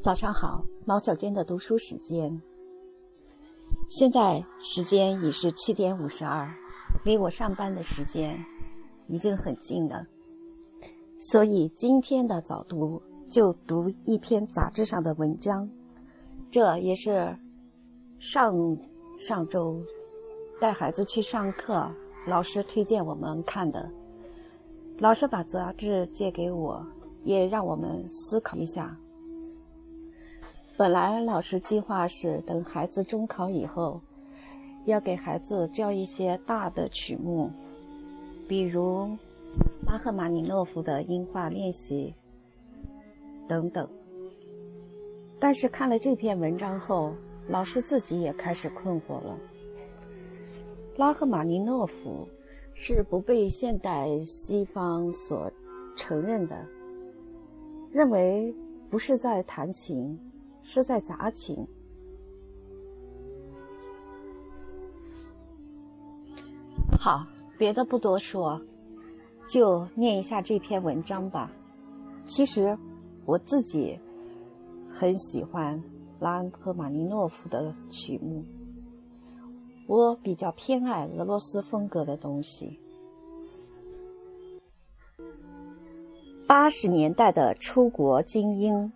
[0.00, 2.40] 早上好，毛小娟的读书时间。
[3.88, 6.48] 现在时间已是七点五十二，
[7.04, 8.44] 离我上班的时间
[9.06, 10.06] 已经很近了，
[11.18, 15.68] 所以今天的早读就读一篇杂志上的文章。
[16.50, 17.36] 这也是
[18.18, 18.76] 上
[19.18, 19.82] 上周
[20.60, 21.90] 带孩子去上课，
[22.26, 23.90] 老师推荐我们看的。
[24.98, 26.84] 老师把杂志借给我，
[27.22, 28.98] 也让我们思考一下。
[30.78, 34.00] 本来老师计划是等孩子中考以后，
[34.84, 37.50] 要给孩子教一些大的曲目，
[38.46, 39.08] 比如
[39.84, 42.14] 巴赫马尼诺夫的音画练习
[43.48, 43.88] 等等。
[45.40, 47.12] 但是看了这篇文章后，
[47.48, 49.36] 老师自己也开始困惑了。
[50.96, 52.28] 拉赫玛尼诺夫
[52.72, 55.50] 是不被现代西方所
[55.96, 56.56] 承认的，
[57.90, 58.54] 认为
[58.88, 60.16] 不是在弹琴。
[60.70, 61.66] 是在杂情。
[67.00, 67.26] 好，
[67.56, 68.60] 别的不多说，
[69.48, 71.50] 就念一下这篇文章吧。
[72.26, 72.76] 其实
[73.24, 73.98] 我自己
[74.90, 75.82] 很喜欢
[76.20, 78.44] 拉赫玛尼诺夫的曲目，
[79.86, 82.78] 我比较偏爱俄罗斯风格的东西。
[86.46, 88.92] 八十年代的出国精英。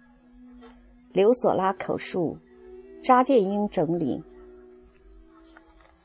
[1.12, 2.38] 刘索拉口述，
[3.02, 4.22] 查建英整理。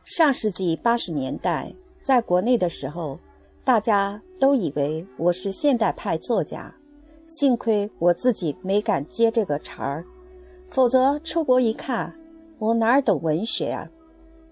[0.03, 3.17] 上世纪八十年代，在国内的时候，
[3.63, 6.75] 大家都以为我是现代派作家，
[7.25, 10.03] 幸亏我自己没敢接这个茬儿，
[10.69, 12.13] 否则出国一看，
[12.59, 13.89] 我哪儿懂文学啊？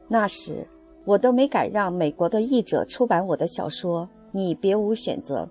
[0.07, 0.65] 那时
[1.03, 5.49] 我都没敢让美国的译者出版我的小说，你别无选择。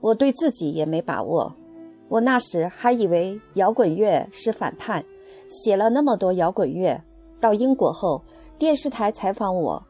[0.00, 1.56] 我对自己也没把握。
[2.12, 5.02] 我那时还以为摇滚乐是反叛，
[5.48, 7.02] 写了那么多摇滚乐。
[7.40, 8.20] 到英国后，
[8.58, 9.82] 电视台采访我，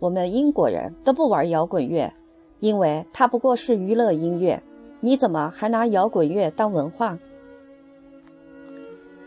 [0.00, 2.12] 我们英国人都不玩摇滚乐，
[2.58, 4.60] 因为它不过是娱乐音乐。
[5.00, 7.16] 你怎么还拿摇滚乐当文化？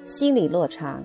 [0.03, 1.01] 心理落差。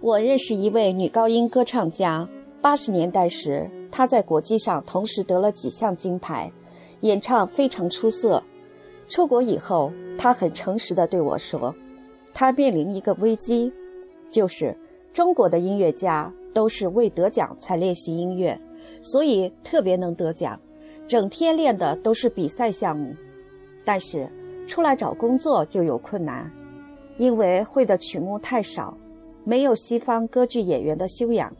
[0.00, 2.28] 我认识一位女高音歌唱家，
[2.60, 6.52] 八十年代时，她在国际上同时得了几项金牌，
[7.00, 8.44] 演唱非常出色。
[9.12, 11.74] 出国以后，他很诚实地对我说
[12.32, 13.70] ：“他面临一个危机，
[14.30, 14.74] 就是
[15.12, 18.58] 中国的音乐家都是为得奖才练习音乐，
[19.02, 20.58] 所以特别能得奖，
[21.06, 23.14] 整天练的都是比赛项目。
[23.84, 24.26] 但是
[24.66, 26.50] 出来找工作就有困难，
[27.18, 28.96] 因为会的曲目太少，
[29.44, 31.54] 没有西方歌剧演员的修养。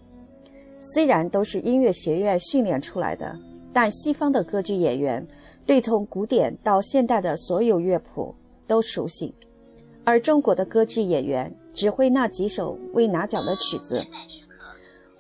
[0.81, 3.39] 虽然都是音乐学院训练出来的，
[3.73, 5.27] 但西方的歌剧演员。”
[5.65, 8.35] 对从古典到现代的所有乐谱
[8.67, 9.33] 都熟悉，
[10.03, 14.05] 而中国的歌剧演员只会那几首未拿奖的曲子。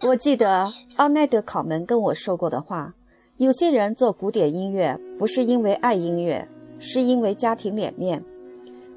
[0.01, 2.93] 我记得奥奈德考门跟我说过的话：
[3.37, 6.49] 有些人做古典音乐不是因为爱音乐，
[6.81, 8.21] 是因为家庭脸面。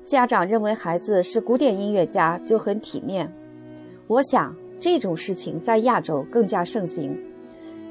[0.04, 3.32] 家长认为孩子是古典音乐家就很体面。
[4.08, 7.16] 我想这种事情在亚洲更加盛行，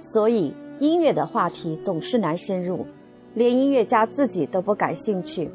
[0.00, 2.86] 所以音乐的话题总是难深入。
[3.34, 5.50] 连音乐家自己都不感兴趣。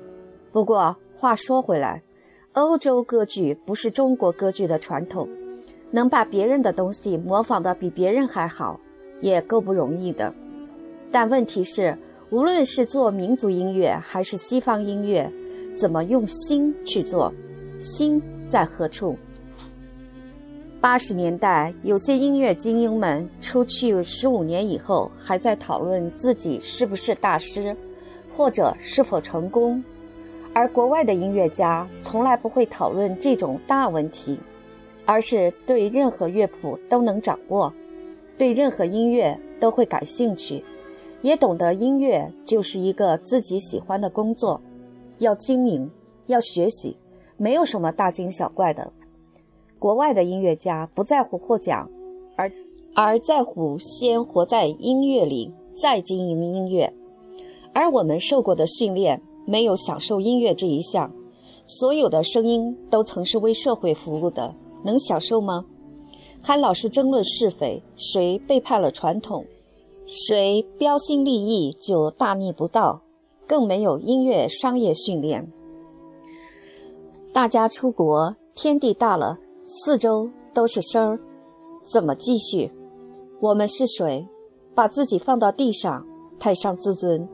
[0.52, 2.04] 不过话说回来，
[2.52, 5.30] 欧洲歌剧不是中国歌剧的传统，
[5.92, 8.80] 能把别人的东西模仿的比别人还好，
[9.22, 10.34] 也够不容易的。
[11.10, 11.98] 但问题是，
[12.32, 15.32] 无论是做民族音乐还是西方音乐，
[15.74, 17.34] 怎么用心去做？
[17.80, 19.16] 心在何处？
[20.82, 27.76] 八十年代，有些音乐精英们出去十五年以后，还在讨论自己是不是大师，
[28.32, 29.84] 或者是否成功；
[30.54, 34.40] 而国外的音乐家从来不会讨论这种大问题，
[35.06, 37.74] 而是对任何乐谱都能掌握，
[38.38, 40.64] 对任何音乐都会感兴趣，
[41.22, 44.62] 也懂得音乐就是一个自己喜欢的工作，
[45.18, 45.92] 要经营，
[46.28, 46.96] 要学习，
[47.36, 48.94] 没有什么大惊小怪的。
[49.80, 51.90] 国外的音乐家不在乎获奖，
[52.36, 52.52] 而
[52.94, 56.94] 而在乎先活在音乐里，再经营音乐。
[57.74, 61.12] 而我们受过的训练，没有享受音乐这一项。
[61.66, 64.54] 所有的声音都曾是为社会服务的，
[64.84, 65.66] 能享受吗？
[66.42, 69.46] 还老是争论是非，谁背叛了传统，
[70.08, 73.02] 谁标新立异就大逆不道，
[73.48, 75.48] 更没有音乐商业训练。
[77.32, 79.38] 大家出国，天地大了。
[79.72, 81.20] 四周都是声儿，
[81.86, 82.72] 怎么继续？
[83.40, 84.28] 我们是谁？
[84.74, 86.04] 把自己放到地上，
[86.40, 87.30] 太伤自尊。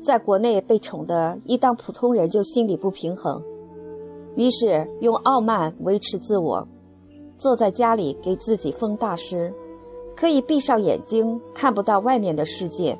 [0.00, 3.42] 在国内被宠的一当普通人就心里不平衡。
[4.36, 6.68] 于是用傲慢维持自我，
[7.36, 9.52] 坐在家里给自己封大师，
[10.14, 12.96] 可以闭上眼睛看不到外面的世界。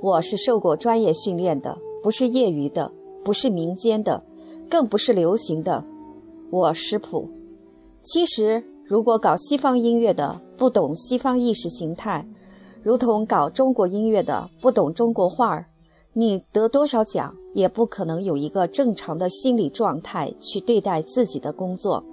[0.00, 2.90] 我是受过专业训练的，不是业余的，
[3.22, 4.24] 不是民间的，
[4.70, 5.84] 更不是流行的。
[6.48, 7.28] 我识谱。
[8.04, 12.26] 其实，如果搞西方音乐的不懂西方意识形态，
[12.82, 15.66] 如同搞中国音乐的不懂中国画儿，
[16.12, 22.04] 你得多少奖也不可能有一个正常的心理状态去对待自己的工作。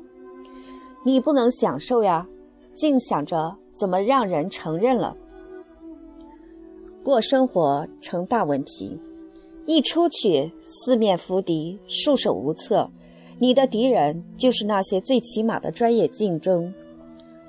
[1.04, 2.28] 你不能享受呀，
[2.76, 5.16] 净想着怎么让人承认了。
[7.04, 9.00] 过生活成大问题，
[9.66, 12.92] 一出去四面伏敌，束手无策。
[13.40, 16.74] 你的敌人就是那些最起码的专业竞争。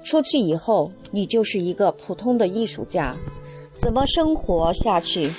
[0.03, 3.17] 出去以后，你就是一个普通的艺术家，
[3.75, 5.31] 怎么生活下去？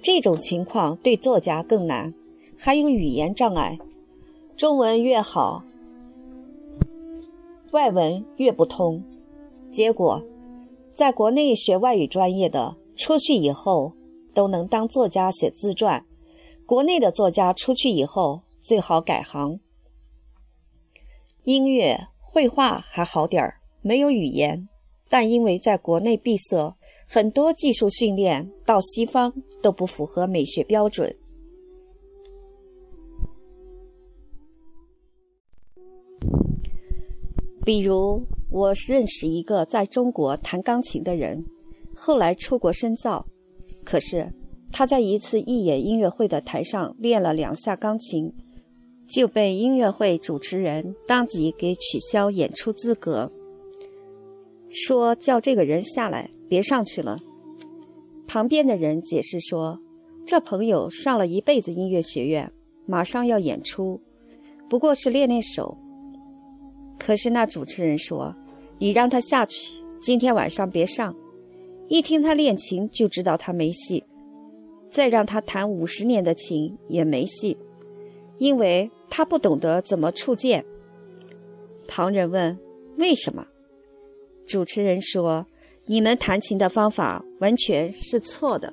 [0.00, 2.14] 这种情况对作家更难，
[2.56, 3.78] 还有语言障碍，
[4.56, 5.62] 中文越好，
[7.72, 9.02] 外文越不通。
[9.70, 10.22] 结果，
[10.94, 12.76] 在国内学外语专业的。
[12.96, 13.92] 出去以后
[14.32, 16.06] 都能当作家写自传，
[16.64, 19.58] 国内的作家出去以后最好改行。
[21.44, 24.66] 音乐、绘画还好点儿，没有语言，
[25.08, 26.74] 但因为在国内闭塞，
[27.06, 29.32] 很多技术训练到西方
[29.62, 31.14] 都不符合美学标准。
[37.62, 41.44] 比如，我认识一个在中国弹钢琴的人。
[41.94, 43.24] 后来出国深造，
[43.84, 44.32] 可是
[44.72, 48.34] 他在一次义演音乐会的台上练了两下钢琴，
[49.06, 53.30] 就被音乐会主持人当即给取消演出资格，
[54.70, 57.20] 说叫这个人下来，别上去了。
[58.26, 59.78] 旁边的人解释说，
[60.26, 62.50] 这朋友上了一辈子音乐学院，
[62.86, 64.00] 马上要演出，
[64.68, 65.76] 不过是练练手。
[66.98, 68.34] 可是那主持人说，
[68.78, 71.14] 你让他下去，今天晚上别上。
[71.88, 74.02] 一听他练琴就知道他没戏，
[74.90, 77.58] 再让他弹五十年的琴也没戏，
[78.38, 80.64] 因为他不懂得怎么触键。
[81.86, 82.58] 旁人问
[82.98, 83.46] ：“为什么？”
[84.46, 85.46] 主持人说
[85.86, 88.72] ：“你们弹琴的方法完全是错的。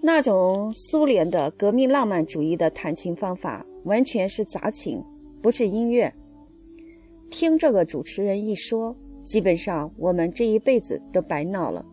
[0.00, 5.02] 那种苏联的革命浪漫主义的弹琴方法完全是杂琴，
[5.42, 6.12] 不是音乐。”
[7.30, 8.96] 听这个主持人一说。
[9.24, 11.84] 基本上，我们这一辈子都白闹了。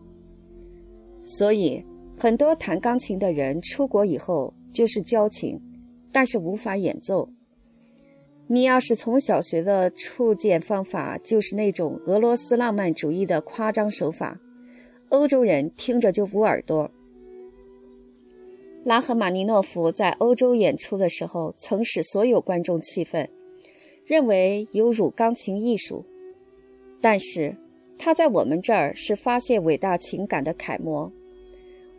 [1.24, 1.84] 所以，
[2.16, 5.60] 很多弹钢琴的人出国以后就是教琴，
[6.12, 7.28] 但是无法演奏。
[8.46, 14.38] 你要是从小学的触键方法就是那种俄罗斯浪漫主义的夸张手法，
[15.08, 16.90] 欧洲人听着就捂耳朵。
[18.84, 23.28] 拉赫玛尼诺夫在欧洲演出的时候，曾使所有观众气愤，
[24.04, 26.04] 认为有辱钢琴艺术。
[27.00, 27.56] 但是，
[27.98, 31.10] 他在我们这儿是发泄伟大情感的楷模。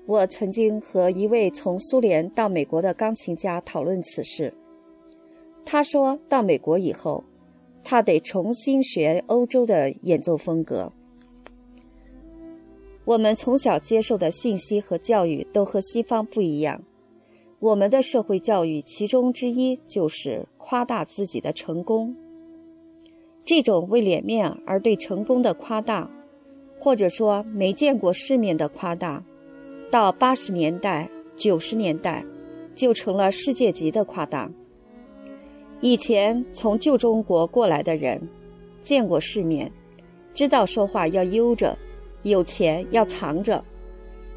[0.08, 4.54] 我曾经和一位从苏联到美国的钢琴家讨论此事。
[5.66, 7.24] 他说到美国以后，
[7.84, 10.92] 他得重新学欧洲的演奏风格。
[13.04, 16.84] 我们从小接受的信息和教育都和西方不一样。
[17.60, 22.16] 我们的社会教育其中之一就是夸大自己的成功。
[23.44, 26.10] 这种为脸面而对成功的夸大，
[26.80, 29.24] 或者说没见过世面的夸大，
[29.92, 32.24] 到八十年代、九十年代，
[32.76, 34.52] 就成了世界级的夸大。
[35.82, 38.22] 以前从旧中国过来的人，
[38.82, 39.72] 见过世面，
[40.34, 41.78] 知道说话要悠着，
[42.24, 43.64] 有钱要藏着。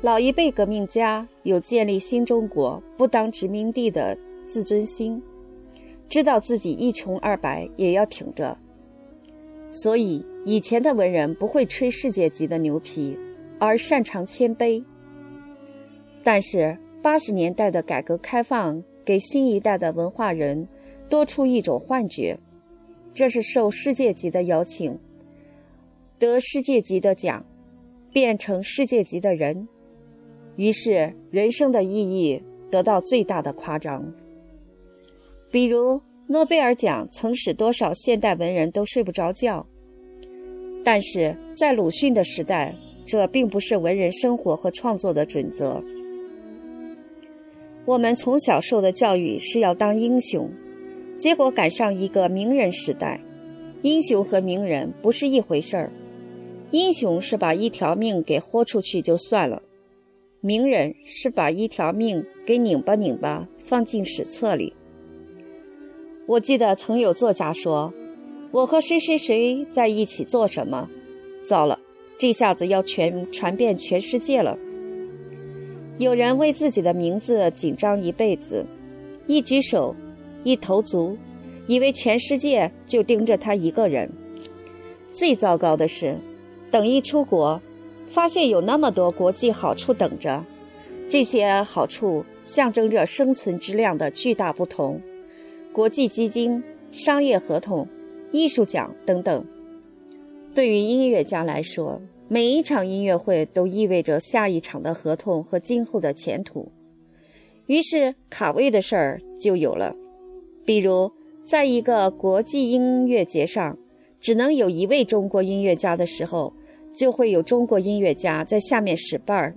[0.00, 5.20] 老一辈革命家有建立新中国、不当殖民地的自尊心，
[6.08, 8.56] 知道自己一穷二白也要挺着。
[9.70, 13.18] 所以，以前的文人不会吹世界级的牛皮，
[13.58, 14.84] 而擅长谦卑。
[16.30, 20.68] 但是，八十年代的改革开放给新一代的文化人
[21.08, 22.36] 多出一种幻觉，
[23.14, 24.98] 这是受世界级的邀请，
[26.18, 27.42] 得世界级的奖，
[28.12, 29.66] 变成世界级的人，
[30.56, 34.12] 于是人生的意义得到最大的夸张。
[35.50, 35.98] 比如。
[36.26, 39.66] 诺贝尔奖曾使多少现代文人都睡不着觉，
[40.84, 42.74] 但是在鲁迅的时代，
[43.06, 45.82] 这并不是文人生活和创作的准则。
[47.88, 50.50] 我们从小受的教育是要当英雄，
[51.16, 53.18] 结果赶上一个名人时代，
[53.80, 55.90] 英雄和名人不是一回事儿。
[56.70, 59.62] 英雄是把一条命给豁出去就算了，
[60.42, 64.74] 名人是把一条命给拧巴拧巴放进史册里。
[66.26, 67.94] 我记得曾有作家说
[68.52, 70.90] ：“我和谁谁谁在一起做什么？”
[71.42, 71.80] 糟了，
[72.18, 74.58] 这下子要全传遍全世界了。
[75.98, 78.64] 有人为自己的名字紧张一辈子，
[79.26, 79.94] 一举手，
[80.44, 81.18] 一投足，
[81.66, 84.08] 以为全世界就盯着他一个人。
[85.10, 86.16] 最糟糕的是，
[86.70, 87.60] 等一出国，
[88.08, 90.44] 发现有那么多国际好处等着，
[91.08, 95.00] 这些好处象征着生存质量的巨大不同。
[95.72, 96.62] 国际基金、
[96.92, 97.88] 商业合同、
[98.30, 99.44] 艺术奖等等，
[100.54, 106.70] 对于音乐家来说，每一场音乐会都意味着下一场的合同和今后的前途。
[107.66, 109.94] 于是卡位的事儿就有了。
[110.64, 111.10] 比如，
[111.44, 113.76] 在一个国际音乐节上，
[114.20, 116.52] 只能有一位中国音乐家的时候，
[116.94, 119.56] 就会有中国音乐家在下面使绊儿。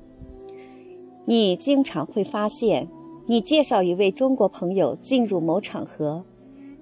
[1.25, 2.87] 你经常会发现。
[3.27, 6.25] 你介绍一位中国朋友进入某场合，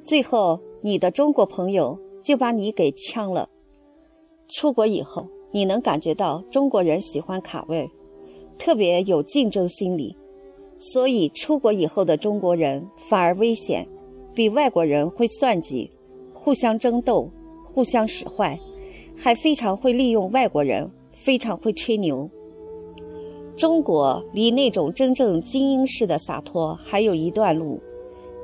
[0.01, 3.49] 最后你的中国朋友就把你给呛了。
[4.47, 7.89] 出国以后，你能感觉到中国人喜欢卡位，
[8.57, 10.15] 特别有竞争心理，
[10.77, 13.87] 所以出国以后的中国人反而危险，
[14.33, 15.89] 比外国人会算计，
[16.33, 17.29] 互相争斗，
[17.63, 18.59] 互相使坏，
[19.17, 22.29] 还非常会利用外国人，非常会吹牛。
[23.57, 27.81] 中国离那种真正精英式的洒脱还有一段路，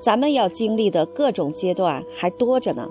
[0.02, 2.90] 咱们要经历的各种阶段还多着呢。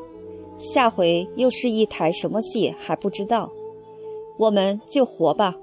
[0.57, 3.53] 下回又是一台什么戏还不知道，
[4.39, 5.55] 我们就活吧。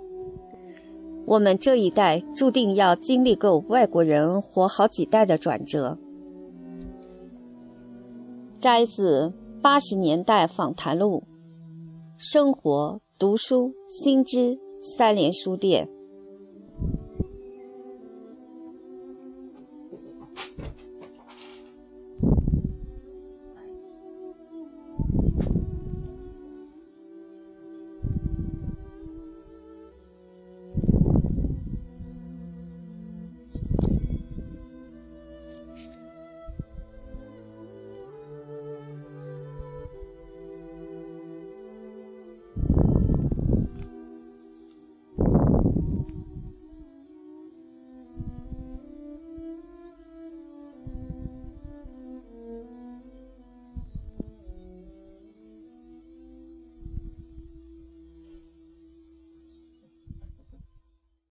[1.25, 5.98] 我们这一代注定要经历够外国人活好几代的转折。
[8.60, 11.24] 摘自八十年代访谈录，
[12.18, 15.90] 生活、读书、新知三联书店。